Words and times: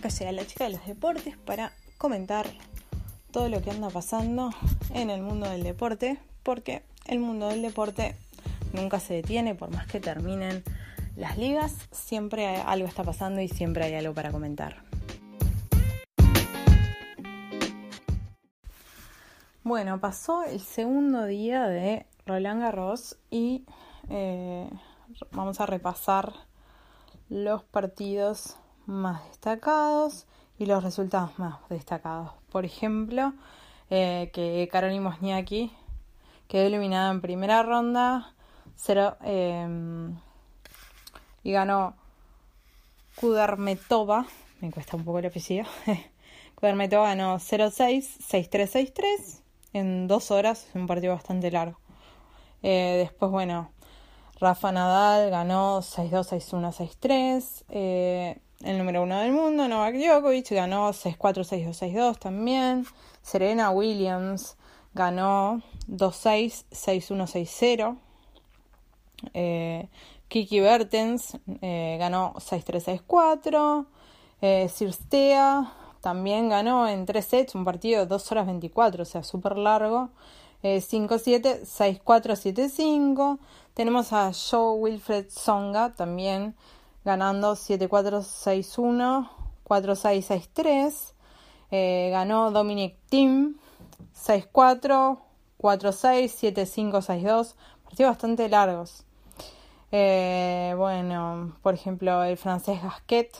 Acá 0.00 0.08
llega 0.08 0.32
la 0.32 0.46
chica 0.46 0.64
de 0.64 0.70
los 0.70 0.86
deportes 0.86 1.36
para 1.36 1.72
comentar 1.98 2.46
todo 3.32 3.50
lo 3.50 3.60
que 3.60 3.70
anda 3.70 3.90
pasando 3.90 4.48
en 4.94 5.10
el 5.10 5.20
mundo 5.20 5.46
del 5.46 5.62
deporte, 5.62 6.18
porque 6.42 6.82
el 7.06 7.18
mundo 7.18 7.48
del 7.48 7.60
deporte 7.60 8.16
nunca 8.72 8.98
se 8.98 9.12
detiene, 9.12 9.54
por 9.54 9.70
más 9.70 9.86
que 9.88 10.00
terminen 10.00 10.64
las 11.16 11.36
ligas, 11.36 11.76
siempre 11.92 12.46
algo 12.46 12.88
está 12.88 13.04
pasando 13.04 13.42
y 13.42 13.48
siempre 13.48 13.84
hay 13.84 13.94
algo 13.94 14.14
para 14.14 14.32
comentar. 14.32 14.82
Bueno, 19.62 20.00
pasó 20.00 20.44
el 20.44 20.60
segundo 20.60 21.26
día 21.26 21.66
de 21.66 22.06
Roland 22.24 22.62
Garros 22.62 23.18
y 23.30 23.66
eh, 24.08 24.70
vamos 25.32 25.60
a 25.60 25.66
repasar 25.66 26.32
los 27.28 27.62
partidos 27.64 28.56
más 28.90 29.24
destacados 29.28 30.26
y 30.58 30.66
los 30.66 30.82
resultados 30.82 31.38
más 31.38 31.56
destacados. 31.68 32.32
Por 32.50 32.64
ejemplo, 32.64 33.32
eh, 33.88 34.30
que 34.32 34.68
Karolina 34.70 35.02
Mosniaki 35.02 35.72
quedó 36.48 36.66
eliminada 36.66 37.10
en 37.10 37.20
primera 37.20 37.62
ronda 37.62 38.34
em, 39.22 40.16
y 41.42 41.52
ganó 41.52 41.94
Kudermetova, 43.16 44.26
me 44.60 44.70
cuesta 44.70 44.96
un 44.96 45.04
poco 45.04 45.20
el 45.20 45.26
apellido. 45.26 45.64
Kudermetova 46.56 47.08
ganó 47.08 47.36
0-6, 47.36 48.18
6-3, 48.18 48.92
6-3 48.92 49.40
en 49.72 50.08
dos 50.08 50.30
horas, 50.30 50.66
es 50.68 50.74
un 50.74 50.86
partido 50.86 51.14
bastante 51.14 51.50
largo. 51.50 51.78
Eh, 52.62 52.96
después, 52.98 53.30
bueno, 53.30 53.70
Rafa 54.40 54.72
Nadal 54.72 55.30
ganó 55.30 55.80
6-2, 55.80 56.28
6-1, 56.28 56.72
6-3. 57.00 58.40
Eh, 58.60 58.70
el 58.70 58.78
número 58.78 59.02
uno 59.02 59.18
del 59.20 59.32
mundo, 59.32 59.68
Novak 59.68 59.94
Djokovic, 59.96 60.50
ganó 60.50 60.90
6-4, 60.90 61.44
6-2, 61.44 61.92
6-2 61.92 62.18
también. 62.18 62.86
Serena 63.22 63.70
Williams 63.70 64.56
ganó 64.94 65.62
2-6, 65.88 66.64
6-1, 66.70 67.96
6-0. 69.32 69.88
Kiki 70.28 70.60
Bertens 70.60 71.36
eh, 71.60 71.96
ganó 71.98 72.34
6-3, 72.34 73.02
6-4. 73.06 73.86
Eh, 74.42 74.68
Cirstea 74.68 75.72
también 76.00 76.48
ganó 76.48 76.88
en 76.88 77.04
3 77.04 77.24
sets, 77.24 77.54
un 77.54 77.64
partido 77.64 78.00
de 78.00 78.06
2 78.06 78.32
horas 78.32 78.46
24, 78.46 79.02
o 79.02 79.06
sea, 79.06 79.22
súper 79.22 79.58
largo. 79.58 80.10
5-7, 80.62 81.62
6-4, 81.62 82.02
7-5. 82.04 83.38
Tenemos 83.74 84.12
a 84.12 84.30
Joe 84.32 84.78
Wilfred 84.78 85.30
Songa 85.30 85.92
también 85.94 86.54
ganando 87.10 87.56
7-4-6-1, 87.56 89.28
4-6-6-3. 89.64 91.12
Eh, 91.72 92.08
ganó 92.12 92.52
Dominic 92.52 92.96
Thiem 93.08 93.56
6-4, 94.14 95.18
4-6, 95.58 96.28
7-5, 96.28 97.02
6-2. 97.02 97.54
Partidos 97.84 98.10
bastante 98.12 98.48
largos. 98.48 99.04
Eh, 99.90 100.72
bueno, 100.76 101.56
por 101.62 101.74
ejemplo, 101.74 102.22
el 102.22 102.36
francés 102.36 102.80
Gasquet 102.80 103.36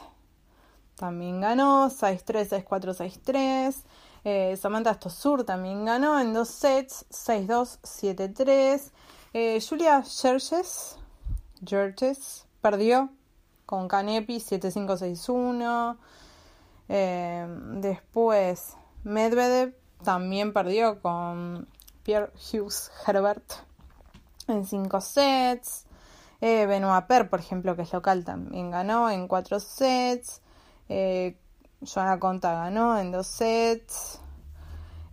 también 0.96 1.40
ganó 1.40 1.90
6-3, 1.90 2.64
6-4, 2.66 2.94
6-3. 2.94 3.84
Eh, 4.24 4.56
Samantha 4.60 4.94
Stosur 4.94 5.44
también 5.44 5.84
ganó 5.84 6.18
en 6.18 6.34
dos 6.34 6.48
sets, 6.48 7.06
6-2, 7.10 7.78
7-3. 7.82 8.90
Eh, 9.32 9.60
Julia 9.66 10.02
Gerges, 10.02 10.98
Gerges 11.64 12.46
perdió 12.60 13.10
con 13.70 13.86
Canepi 13.86 14.40
7561. 14.40 15.96
Eh, 16.88 17.46
después 17.74 18.76
Medvedev 19.04 19.76
también 20.02 20.52
perdió 20.52 21.00
con 21.00 21.68
Pierre 22.02 22.32
Hughes 22.34 22.90
Herbert 23.06 23.44
en 24.48 24.66
5 24.66 25.00
sets. 25.00 25.86
Eh, 26.40 26.66
Benoit 26.66 27.06
Per, 27.06 27.30
por 27.30 27.38
ejemplo, 27.38 27.76
que 27.76 27.82
es 27.82 27.92
local, 27.92 28.24
también 28.24 28.72
ganó 28.72 29.08
en 29.08 29.28
4 29.28 29.60
sets. 29.60 30.42
Eh, 30.88 31.38
Joana 31.80 32.18
Conta 32.18 32.52
ganó 32.52 32.98
en 32.98 33.12
2 33.12 33.24
sets. 33.24 34.20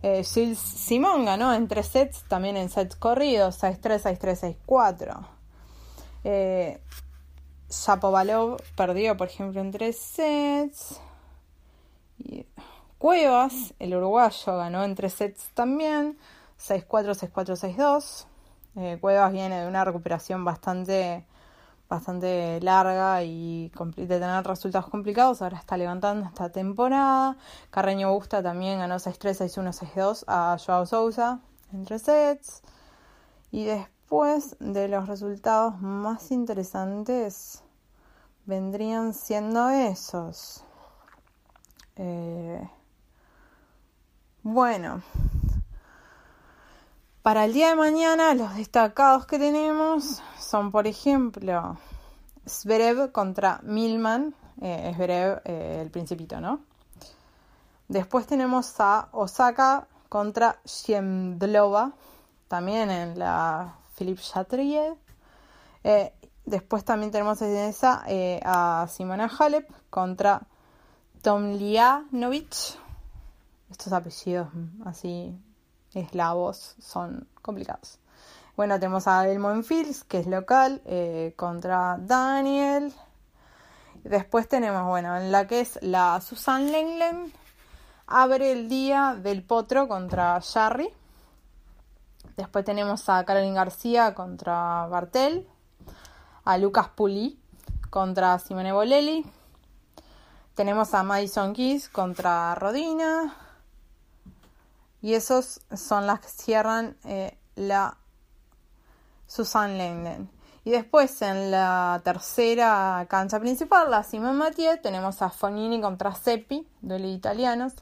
Eh, 0.02 0.24
Gilles 0.24 0.58
Simón 0.58 1.24
ganó 1.24 1.54
en 1.54 1.68
3 1.68 1.86
sets, 1.86 2.24
también 2.26 2.56
en 2.56 2.70
sets 2.70 2.96
corridos, 2.96 3.62
6-3, 3.62 4.02
6-3, 4.02 4.56
6-4. 4.66 5.28
Zapovalov 7.70 8.62
perdió, 8.76 9.16
por 9.16 9.28
ejemplo, 9.28 9.60
en 9.60 9.70
tres 9.70 9.98
sets. 9.98 11.00
Cuevas, 12.98 13.74
el 13.78 13.94
uruguayo, 13.94 14.56
ganó 14.56 14.84
en 14.84 14.94
tres 14.94 15.14
sets 15.14 15.48
también. 15.54 16.18
6-4, 16.58 17.14
6-4, 17.14 17.76
6-2. 17.76 18.26
Eh, 18.76 18.98
Cuevas 19.00 19.32
viene 19.32 19.60
de 19.60 19.68
una 19.68 19.84
recuperación 19.84 20.44
bastante, 20.44 21.26
bastante 21.88 22.58
larga 22.60 23.22
y 23.22 23.70
de 23.96 24.06
tener 24.06 24.44
resultados 24.44 24.88
complicados. 24.88 25.42
Ahora 25.42 25.58
está 25.58 25.76
levantando 25.76 26.26
esta 26.26 26.50
temporada. 26.50 27.36
Carreño 27.70 28.12
Busta 28.12 28.42
también 28.42 28.78
ganó 28.78 28.96
6-3, 28.96 29.48
6-1, 29.48 29.72
6-2 29.94 30.24
a 30.26 30.56
Joao 30.64 30.86
Sousa 30.86 31.40
en 31.72 31.84
tres 31.84 32.02
sets. 32.02 32.62
Y 33.50 33.64
después 33.64 33.97
Después 34.08 34.56
de 34.58 34.88
los 34.88 35.06
resultados 35.06 35.82
más 35.82 36.30
interesantes 36.30 37.62
vendrían 38.46 39.12
siendo 39.12 39.68
esos. 39.68 40.64
Eh, 41.96 42.70
bueno, 44.42 45.02
para 47.20 47.44
el 47.44 47.52
día 47.52 47.68
de 47.68 47.74
mañana 47.74 48.34
los 48.34 48.56
destacados 48.56 49.26
que 49.26 49.38
tenemos 49.38 50.22
son, 50.38 50.72
por 50.72 50.86
ejemplo, 50.86 51.76
Zverev 52.48 53.12
contra 53.12 53.60
Milman, 53.62 54.34
eh, 54.62 54.90
Zverev 54.96 55.42
eh, 55.44 55.80
el 55.82 55.90
principito, 55.90 56.40
¿no? 56.40 56.60
Después 57.88 58.26
tenemos 58.26 58.74
a 58.80 59.10
Osaka 59.12 59.86
contra 60.08 60.60
Shemdlova, 60.64 61.92
también 62.48 62.90
en 62.90 63.18
la 63.18 63.77
Philippe 63.98 64.22
Chatrier. 64.22 64.94
Eh, 65.82 66.12
después 66.44 66.84
también 66.84 67.10
tenemos 67.10 67.42
eh, 67.42 68.40
a 68.44 68.86
Simona 68.88 69.28
Halep 69.38 69.68
contra 69.90 70.46
Tomljanovic. 71.22 72.54
Estos 73.70 73.92
apellidos 73.92 74.48
así 74.84 75.36
eslavos 75.94 76.76
son 76.78 77.26
complicados. 77.42 77.98
Bueno, 78.56 78.78
tenemos 78.80 79.06
a 79.06 79.28
Elmo 79.28 79.62
Fields, 79.62 80.04
que 80.04 80.18
es 80.18 80.26
local, 80.26 80.82
eh, 80.84 81.32
contra 81.36 81.96
Daniel. 81.98 82.92
Después 84.04 84.48
tenemos, 84.48 84.86
bueno, 84.86 85.16
en 85.16 85.30
la 85.30 85.46
que 85.46 85.60
es 85.60 85.78
la 85.82 86.20
Susan 86.20 86.72
Lenglen, 86.72 87.32
abre 88.06 88.52
el 88.52 88.68
día 88.68 89.16
del 89.20 89.44
potro 89.44 89.86
contra 89.86 90.40
Jarry. 90.40 90.88
Después 92.38 92.64
tenemos 92.64 93.08
a 93.08 93.24
Caroline 93.24 93.56
García 93.56 94.14
contra 94.14 94.86
Bartel, 94.86 95.48
a 96.44 96.56
Lucas 96.56 96.88
Puli 96.88 97.36
contra 97.90 98.38
Simone 98.38 98.72
Bolelli. 98.72 99.26
Tenemos 100.54 100.94
a 100.94 101.02
Madison 101.02 101.52
Keys 101.52 101.88
contra 101.88 102.54
Rodina. 102.54 103.34
Y 105.02 105.14
esos 105.14 105.62
son 105.74 106.06
las 106.06 106.20
que 106.20 106.28
cierran 106.28 106.96
eh, 107.02 107.36
la 107.56 107.96
Susan 109.26 109.76
Lenglen. 109.76 110.30
Y 110.62 110.70
después 110.70 111.20
en 111.22 111.50
la 111.50 112.00
tercera 112.04 113.04
cancha 113.10 113.40
principal, 113.40 113.90
la 113.90 114.04
Simone 114.04 114.34
Mathieu, 114.34 114.80
tenemos 114.80 115.22
a 115.22 115.30
Fonini 115.30 115.80
contra 115.80 116.14
Seppi, 116.14 116.68
duelo 116.82 117.08
italianos. 117.08 117.72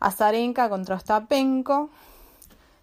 A 0.00 0.10
Zarenka 0.10 0.68
contra 0.68 0.98
Stapenko. 0.98 1.88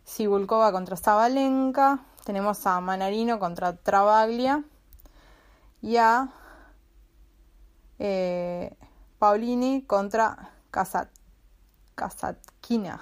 Sibulkova 0.05 0.71
contra 0.71 0.97
Zabalenka, 0.97 1.99
tenemos 2.25 2.65
a 2.67 2.79
Manarino 2.81 3.39
contra 3.39 3.75
Travaglia 3.75 4.63
y 5.81 5.97
a 5.97 6.29
eh, 7.99 8.75
Paulini 9.17 9.83
contra 9.83 10.51
Casat, 10.71 11.09
Kasatkina. 11.95 12.99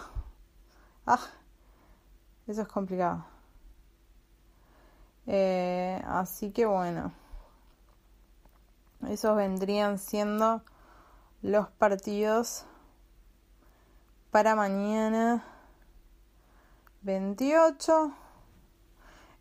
Ah, 1.05 1.19
eso 2.47 2.61
es 2.61 2.67
complicado. 2.67 3.25
Eh, 5.27 6.01
así 6.05 6.51
que 6.51 6.65
bueno, 6.65 7.11
esos 9.09 9.35
vendrían 9.35 9.97
siendo 9.97 10.61
los 11.41 11.67
partidos 11.69 12.65
para 14.31 14.55
mañana 14.55 15.43
28. 17.01 18.13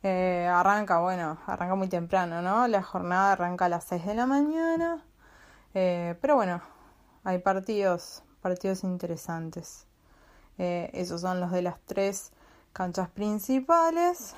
Eh, 0.02 0.48
arranca, 0.50 1.00
bueno, 1.00 1.38
arranca 1.46 1.74
muy 1.74 1.88
temprano, 1.88 2.40
¿no? 2.40 2.66
La 2.68 2.82
jornada 2.82 3.32
arranca 3.32 3.66
a 3.66 3.68
las 3.68 3.84
6 3.84 4.06
de 4.06 4.14
la 4.14 4.26
mañana. 4.26 5.04
Eh, 5.74 6.16
pero 6.22 6.36
bueno, 6.36 6.62
hay 7.24 7.38
partidos, 7.38 8.22
partidos 8.40 8.82
interesantes. 8.84 9.86
Eh, 10.58 10.90
esos 10.94 11.20
son 11.20 11.40
los 11.40 11.52
de 11.52 11.62
las 11.62 11.78
tres 11.84 12.32
canchas 12.72 13.08
principales. 13.10 14.34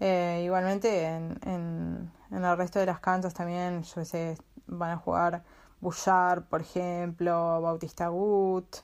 igualmente 0.00 1.04
en, 1.06 1.38
en, 2.30 2.44
el 2.44 2.56
resto 2.56 2.78
de 2.80 2.86
las 2.86 3.00
canchas 3.00 3.34
también, 3.34 3.82
yo 3.84 4.04
sé, 4.04 4.36
van 4.66 4.90
a 4.90 4.96
jugar 4.96 5.42
Bouchard, 5.80 6.44
por 6.44 6.60
ejemplo, 6.60 7.60
Bautista 7.62 8.08
Gut, 8.08 8.76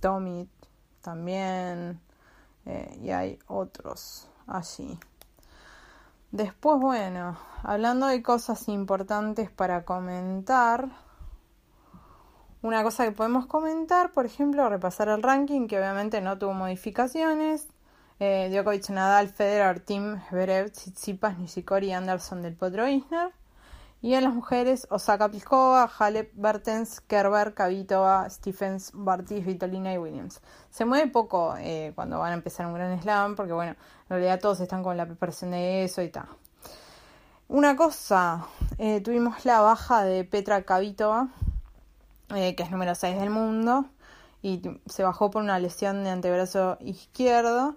Tommy 0.00 0.48
también. 1.08 2.00
Eh, 2.66 2.98
y 3.02 3.10
hay 3.10 3.38
otros 3.46 4.28
allí. 4.46 4.98
Después, 6.32 6.78
bueno, 6.78 7.38
hablando 7.62 8.06
de 8.06 8.22
cosas 8.22 8.68
importantes 8.68 9.50
para 9.50 9.84
comentar, 9.86 10.90
una 12.60 12.82
cosa 12.82 13.04
que 13.04 13.12
podemos 13.12 13.46
comentar, 13.46 14.12
por 14.12 14.26
ejemplo, 14.26 14.68
repasar 14.68 15.08
el 15.08 15.22
ranking, 15.22 15.66
que 15.66 15.78
obviamente 15.78 16.20
no 16.20 16.36
tuvo 16.36 16.52
modificaciones. 16.52 17.68
Eh, 18.20 18.50
Djokovic, 18.52 18.90
Nadal, 18.90 19.28
Federer, 19.28 19.80
Tim, 19.80 20.20
Zverev, 20.28 20.70
Tsitsipas, 20.70 21.38
Nishikori, 21.38 21.92
Anderson 21.92 22.42
del 22.42 22.54
Potro 22.54 22.86
Isner. 22.86 23.32
Y 24.00 24.14
en 24.14 24.22
las 24.22 24.32
mujeres, 24.32 24.86
Osaka 24.90 25.28
Pliskova, 25.28 25.90
Halep, 25.98 26.30
Bertens, 26.34 27.00
Kerber, 27.00 27.52
Kavitova, 27.54 28.30
Stephens, 28.30 28.92
Bartis, 28.94 29.44
Vitolina 29.44 29.92
y 29.92 29.98
Williams. 29.98 30.40
Se 30.70 30.84
mueve 30.84 31.10
poco 31.10 31.56
eh, 31.58 31.92
cuando 31.96 32.20
van 32.20 32.30
a 32.30 32.34
empezar 32.34 32.66
un 32.66 32.74
gran 32.74 33.00
slam, 33.02 33.34
porque 33.34 33.52
bueno, 33.52 33.72
en 33.72 34.08
realidad 34.08 34.38
todos 34.40 34.60
están 34.60 34.84
con 34.84 34.96
la 34.96 35.04
preparación 35.04 35.50
de 35.50 35.82
eso 35.82 36.00
y 36.02 36.10
tal. 36.10 36.26
Una 37.48 37.74
cosa, 37.74 38.46
eh, 38.78 39.00
tuvimos 39.00 39.44
la 39.44 39.62
baja 39.62 40.04
de 40.04 40.22
Petra 40.22 40.62
Kavitova, 40.62 41.28
eh, 42.36 42.54
que 42.54 42.62
es 42.62 42.70
número 42.70 42.94
6 42.94 43.18
del 43.18 43.30
mundo, 43.30 43.86
y 44.42 44.62
se 44.86 45.02
bajó 45.02 45.32
por 45.32 45.42
una 45.42 45.58
lesión 45.58 46.04
de 46.04 46.10
antebrazo 46.10 46.78
izquierdo. 46.80 47.74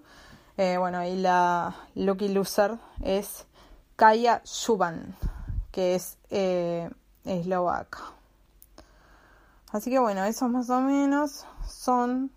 bueno, 0.56 1.04
y 1.04 1.16
la 1.16 1.74
lucky 1.96 2.28
loser 2.28 2.78
es 3.00 3.46
Kaya 3.96 4.40
Shuban 4.44 5.16
que 5.72 5.96
es 5.96 6.18
eh, 6.30 6.88
eslovaca. 7.24 8.12
Así 9.72 9.90
que 9.90 9.98
bueno, 9.98 10.22
esos 10.24 10.50
más 10.50 10.68
o 10.70 10.80
menos 10.80 11.46
son 11.66 12.30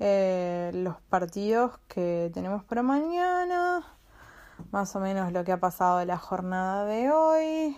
eh, 0.00 0.72
los 0.74 1.00
partidos 1.02 1.78
que 1.86 2.30
tenemos 2.34 2.64
para 2.64 2.82
mañana. 2.82 3.84
Más 4.72 4.94
o 4.96 5.00
menos 5.00 5.32
lo 5.32 5.44
que 5.44 5.52
ha 5.52 5.60
pasado 5.60 5.98
de 5.98 6.06
la 6.06 6.18
jornada 6.18 6.84
de 6.86 7.12
hoy. 7.12 7.76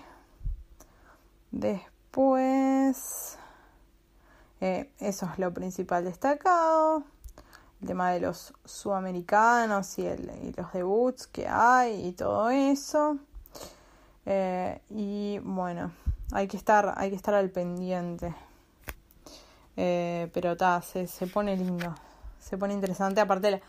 Después, 1.51 3.39
eh, 4.61 4.91
eso 4.99 5.29
es 5.31 5.39
lo 5.39 5.53
principal 5.53 6.05
destacado. 6.05 7.05
El 7.83 7.89
tema 7.89 8.13
de 8.13 8.21
los 8.21 8.55
sudamericanos 8.65 9.99
y, 9.99 10.07
el, 10.07 10.31
y 10.43 10.53
los 10.53 10.73
debuts 10.73 11.27
que 11.27 11.47
hay 11.47 12.07
y 12.07 12.13
todo 12.13 12.49
eso. 12.49 13.19
Eh, 14.27 14.81
y 14.91 15.39
bueno, 15.43 15.93
hay 16.33 16.49
que 16.49 16.57
estar, 16.57 16.95
hay 16.97 17.11
que 17.11 17.17
estar 17.17 17.35
al 17.35 17.51
pendiente. 17.51 18.35
Eh, 19.77 20.31
pero 20.33 20.53
está, 20.53 20.81
se, 20.83 21.07
se, 21.07 21.27
pone 21.27 21.57
lindo, 21.57 21.95
se 22.41 22.57
pone 22.57 22.75
interesante. 22.75 23.21
Aparte, 23.21 23.61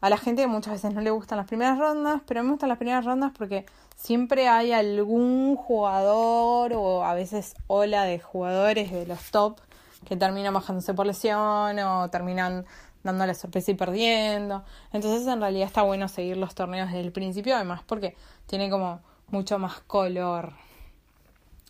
a 0.00 0.10
la 0.10 0.16
gente 0.16 0.46
muchas 0.46 0.74
veces 0.74 0.94
no 0.94 1.00
le 1.00 1.10
gustan 1.10 1.38
las 1.38 1.46
primeras 1.46 1.78
rondas, 1.78 2.22
pero 2.26 2.42
me 2.42 2.50
gustan 2.50 2.68
las 2.68 2.78
primeras 2.78 3.04
rondas 3.04 3.32
porque 3.36 3.66
siempre 3.96 4.48
hay 4.48 4.72
algún 4.72 5.56
jugador 5.56 6.72
o 6.74 7.04
a 7.04 7.14
veces 7.14 7.54
ola 7.66 8.04
de 8.04 8.18
jugadores 8.18 8.92
de 8.92 9.06
los 9.06 9.30
top 9.30 9.58
que 10.04 10.16
terminan 10.16 10.54
bajándose 10.54 10.94
por 10.94 11.06
lesión 11.06 11.78
o 11.78 12.08
terminan 12.10 12.66
dando 13.02 13.26
la 13.26 13.34
sorpresa 13.34 13.70
y 13.70 13.74
perdiendo. 13.74 14.64
Entonces 14.92 15.26
en 15.26 15.40
realidad 15.40 15.66
está 15.66 15.82
bueno 15.82 16.08
seguir 16.08 16.36
los 16.36 16.54
torneos 16.54 16.88
desde 16.88 17.00
el 17.00 17.12
principio, 17.12 17.56
además 17.56 17.82
porque 17.86 18.16
tiene 18.46 18.70
como 18.70 19.00
mucho 19.28 19.58
más 19.58 19.80
color. 19.80 20.52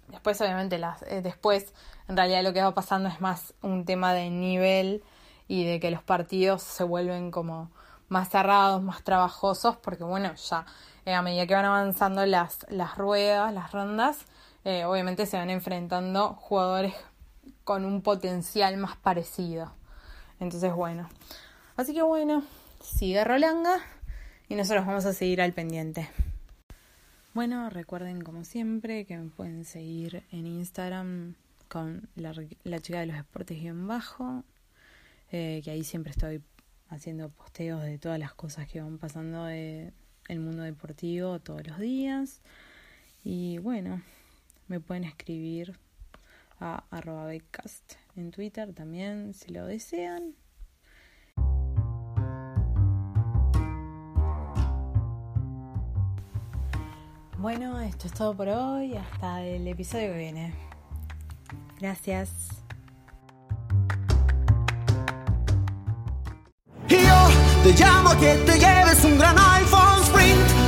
Después, 0.09 0.41
obviamente, 0.41 0.79
las, 0.79 1.03
eh, 1.03 1.21
después, 1.23 1.73
en 2.09 2.17
realidad 2.17 2.43
lo 2.43 2.53
que 2.53 2.63
va 2.63 2.75
pasando 2.75 3.09
es 3.09 3.21
más 3.21 3.55
un 3.63 3.85
tema 3.85 4.15
de 4.15 4.31
nivel 4.31 5.03
y 5.49 5.65
de 5.65 5.81
que 5.81 5.91
los 5.91 6.03
partidos 6.03 6.63
se 6.63 6.85
vuelven 6.85 7.31
como 7.31 7.71
más 8.09 8.29
cerrados, 8.29 8.83
más 8.83 9.03
trabajosos, 9.03 9.77
porque 9.77 10.05
bueno, 10.05 10.33
ya 10.35 10.65
eh, 11.05 11.15
a 11.15 11.23
medida 11.23 11.47
que 11.47 11.55
van 11.55 11.65
avanzando 11.65 12.25
las, 12.27 12.67
las 12.69 12.97
ruedas, 12.97 13.53
las 13.53 13.73
rondas, 13.73 14.27
eh, 14.65 14.85
obviamente 14.85 15.27
se 15.27 15.37
van 15.37 15.51
enfrentando 15.51 16.35
jugadores 16.35 16.95
con 17.65 17.85
un 17.85 18.03
potencial 18.03 18.77
más 18.77 18.97
parecido. 18.97 19.73
Entonces, 20.39 20.73
bueno. 20.75 21.09
Así 21.77 21.95
que 21.95 22.03
bueno, 22.03 22.43
sigue 22.81 23.25
Rolanga 23.25 23.81
y 24.49 24.55
nosotros 24.55 24.87
vamos 24.87 25.05
a 25.05 25.13
seguir 25.13 25.43
al 25.43 25.53
pendiente. 25.53 26.09
Bueno, 27.37 27.69
recuerden 27.69 28.23
como 28.23 28.45
siempre 28.45 29.05
que 29.05 29.19
me 29.19 29.29
pueden 29.29 29.67
seguir 29.67 30.23
en 30.33 30.47
Instagram 30.47 31.35
con 31.69 32.09
la, 32.15 32.33
chica 32.81 33.01
de 33.01 33.05
los 33.05 33.17
deportes 33.19 33.63
en 33.63 33.87
bajo, 33.87 34.43
eh, 35.31 35.61
que 35.63 35.71
ahí 35.71 35.85
siempre 35.85 36.13
estoy 36.13 36.41
haciendo 36.89 37.29
posteos 37.29 37.83
de 37.83 37.99
todas 37.99 38.19
las 38.19 38.33
cosas 38.33 38.67
que 38.67 38.81
van 38.81 38.97
pasando 38.97 39.45
de 39.45 39.93
el 40.29 40.41
mundo 40.41 40.63
deportivo 40.63 41.39
todos 41.39 41.67
los 41.67 41.79
días. 41.79 42.41
Y 43.23 43.59
bueno, 43.59 44.01
me 44.67 44.81
pueden 44.81 45.05
escribir 45.05 45.79
a 46.59 46.85
arroba 46.89 47.35
en 47.35 48.31
Twitter 48.31 48.73
también 48.73 49.35
si 49.35 49.53
lo 49.53 49.67
desean. 49.67 50.35
Bueno, 57.39 57.79
esto 57.81 58.07
es 58.07 58.15
todo 58.15 58.35
por 58.35 58.49
hoy. 58.49 58.97
Hasta 58.97 59.43
el 59.43 59.69
episodio 59.69 60.13
que 60.13 60.19
viene. 60.19 60.55
Gracias. 61.79 62.31
Yo 66.89 67.29
te 67.63 67.73
llamo 67.75 68.11
a 68.11 68.19
que 68.19 68.35
te 68.47 68.59
lleves 68.59 69.05
un 69.05 69.19
gran 69.19 69.37
iPhone 69.39 70.03
Sprint. 70.03 70.56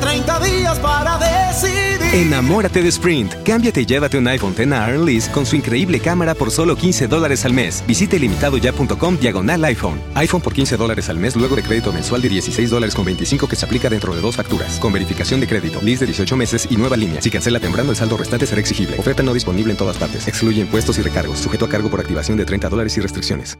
30 0.00 0.40
días 0.40 0.78
para 0.78 1.18
decidir. 1.18 1.98
Enamórate 2.14 2.82
de 2.82 2.88
Sprint. 2.88 3.34
Cámbiate 3.44 3.82
y 3.82 3.86
llévate 3.86 4.16
un 4.16 4.26
iPhone 4.28 4.54
X 4.56 5.28
a 5.28 5.32
con 5.32 5.44
su 5.44 5.56
increíble 5.56 6.00
cámara 6.00 6.34
por 6.34 6.50
solo 6.50 6.74
15 6.74 7.06
dólares 7.06 7.44
al 7.44 7.52
mes. 7.52 7.84
Visite 7.86 8.18
limitadoya.com 8.18 9.18
diagonal 9.18 9.64
iPhone. 9.64 10.00
iPhone 10.14 10.40
por 10.40 10.54
15 10.54 10.76
dólares 10.76 11.08
al 11.10 11.18
mes 11.18 11.36
luego 11.36 11.54
de 11.54 11.62
crédito 11.62 11.92
mensual 11.92 12.22
de 12.22 12.28
16 12.30 12.70
dólares 12.70 12.94
con 12.94 13.04
25 13.04 13.46
que 13.46 13.56
se 13.56 13.66
aplica 13.66 13.90
dentro 13.90 14.14
de 14.14 14.22
dos 14.22 14.36
facturas. 14.36 14.78
Con 14.78 14.92
verificación 14.92 15.40
de 15.40 15.46
crédito, 15.46 15.80
lease 15.82 16.00
de 16.00 16.06
18 16.06 16.36
meses 16.36 16.66
y 16.70 16.76
nueva 16.76 16.96
línea. 16.96 17.20
Si 17.20 17.30
cancela 17.30 17.60
temprano, 17.60 17.90
el 17.90 17.96
saldo 17.96 18.16
restante 18.16 18.46
será 18.46 18.60
exigible. 18.60 18.98
Oferta 18.98 19.22
no 19.22 19.34
disponible 19.34 19.72
en 19.72 19.76
todas 19.76 19.98
partes. 19.98 20.26
Excluye 20.28 20.62
impuestos 20.62 20.98
y 20.98 21.02
recargos. 21.02 21.38
Sujeto 21.38 21.66
a 21.66 21.68
cargo 21.68 21.90
por 21.90 22.00
activación 22.00 22.38
de 22.38 22.44
30 22.44 22.68
dólares 22.68 22.96
y 22.96 23.00
restricciones. 23.00 23.58